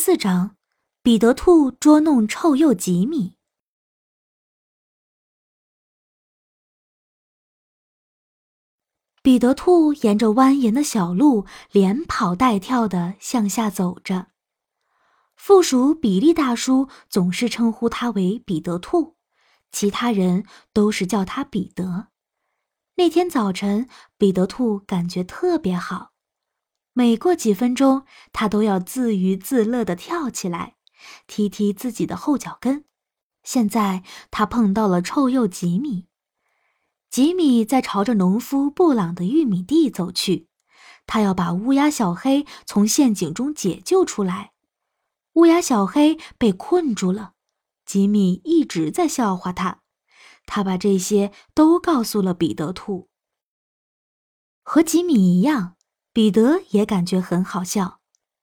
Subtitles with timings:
[0.00, 0.56] 四章，
[1.02, 3.34] 彼得兔捉弄臭鼬吉米。
[9.22, 14.28] 彼得兔沿着蜿蜒的小路，连跑带跳的向下走着。
[15.34, 19.16] 附属比利大叔总是称呼他为彼得兔，
[19.72, 22.06] 其他人都是叫他彼得。
[22.94, 26.12] 那天早晨，彼得兔感觉特别好。
[26.92, 30.76] 每过几分钟，他都要自娱自乐地跳起来，
[31.26, 32.84] 踢踢自己的后脚跟。
[33.44, 36.06] 现在他碰到了臭鼬吉米，
[37.08, 40.48] 吉米在朝着农夫布朗的玉米地走去，
[41.06, 44.52] 他要把乌鸦小黑从陷阱中解救出来。
[45.34, 47.34] 乌鸦小黑被困住了，
[47.86, 49.82] 吉米一直在笑话他，
[50.44, 53.08] 他把这些都告诉了彼得兔。
[54.62, 55.76] 和吉米一样。
[56.18, 58.00] 彼得也感觉很好笑，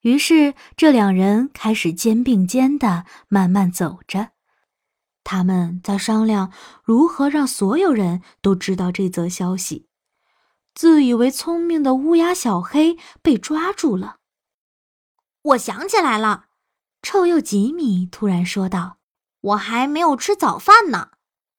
[0.00, 4.30] 于是这两人开始肩并肩的慢慢走着。
[5.22, 6.50] 他们在商量
[6.82, 9.86] 如何让所有人都知道这则消息。
[10.74, 14.16] 自以为聪明的乌鸦小黑被抓住了。
[15.42, 16.46] 我想起来了，
[17.02, 18.96] 臭鼬吉米突然说道
[19.52, 21.10] ：“我还没有吃早饭呢。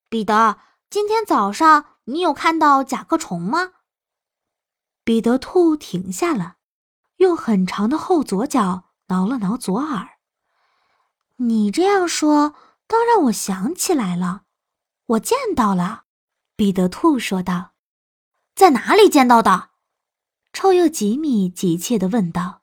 [0.10, 0.58] 彼得，
[0.90, 3.74] 今天早上你有看到甲壳虫吗？”
[5.10, 6.58] 彼得兔停下了，
[7.16, 10.08] 用很长的后左脚挠了挠左耳。
[11.38, 12.54] 你这样说，
[12.88, 14.44] 倒让我想起来了，
[15.08, 16.04] 我见到了。
[16.56, 17.72] 彼得兔说道
[18.54, 19.70] ：“在哪里见到的？”
[20.54, 22.62] 臭鼬吉米急切地问道。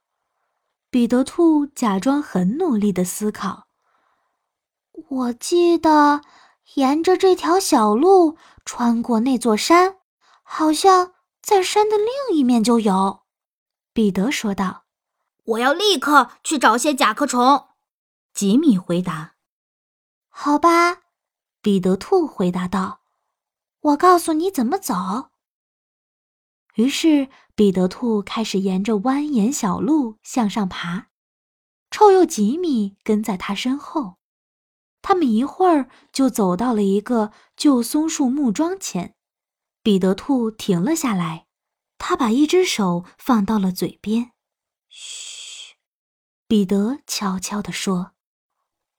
[0.89, 3.67] 彼得兔假装很努力地思考
[5.11, 6.21] ：“我记得
[6.75, 9.97] 沿着这条小路穿过那座山，
[10.45, 11.15] 好像……”
[11.47, 13.23] 在山的另一面就有，
[13.93, 14.87] 彼得说道
[15.55, 17.69] ：“我要立刻去找些甲壳虫。”
[18.35, 19.37] 吉米回答
[20.27, 21.03] ：“好吧。”
[21.63, 23.03] 彼得兔回答道
[23.81, 25.31] ：“我告诉你怎么走。”
[26.75, 31.11] 于是彼得兔开始沿着蜿蜒小路向上爬，
[31.93, 34.17] 臭鼬吉米跟在他身后。
[35.01, 39.16] 他们一会儿就走到了一个旧松树木桩前。
[39.87, 41.47] 彼得兔停了下来，
[41.97, 44.33] 他把一只手放到了嘴边。
[44.89, 45.77] 嘘，
[46.49, 48.11] 彼得悄悄地说：“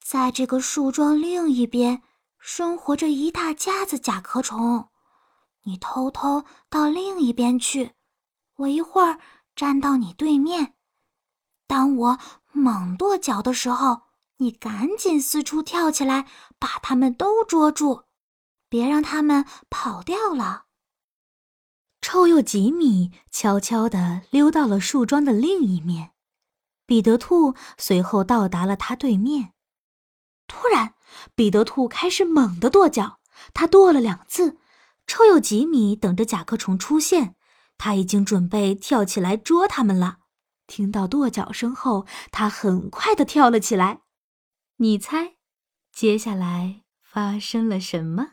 [0.02, 2.02] 在这个树桩另一边，
[2.38, 4.88] 生活着一大家子甲壳虫。
[5.64, 7.92] 你偷偷到另一边去，
[8.56, 9.20] 我一会儿
[9.54, 10.72] 站到你对面。
[11.66, 12.18] 当我
[12.52, 14.04] 猛跺脚的时候，
[14.38, 16.26] 你赶紧四处跳起来，
[16.58, 18.04] 把他们都捉住，
[18.70, 20.64] 别让他们跑掉了。”
[22.10, 26.12] 臭鼬吉米悄悄地溜到了树桩的另一面，
[26.86, 29.52] 彼得兔随后到达了他对面。
[30.46, 30.94] 突然，
[31.34, 33.20] 彼得兔开始猛地跺脚，
[33.52, 34.56] 他跺了两次。
[35.06, 37.34] 臭鼬吉米等着甲壳虫出现，
[37.76, 40.20] 他已经准备跳起来捉它们了。
[40.66, 44.00] 听到跺脚声后，他很快地跳了起来。
[44.76, 45.34] 你猜，
[45.92, 48.28] 接下来发生了什么？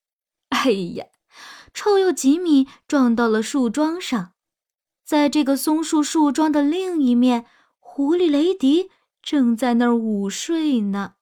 [0.48, 1.04] 哎呀！
[1.72, 4.32] 臭鼬吉米撞到了树桩上，
[5.04, 7.46] 在这个松树树桩的另一面，
[7.78, 8.90] 狐狸雷迪
[9.22, 11.14] 正在那儿午睡呢。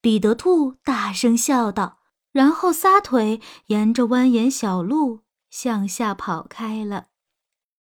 [0.00, 1.98] 彼得兔大声笑道，
[2.32, 7.06] 然后撒腿沿着蜿蜒小路向下跑开了。